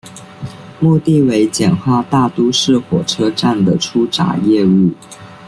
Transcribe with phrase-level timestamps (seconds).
[0.79, 4.89] 目的为简化大都市火车站的出闸业务。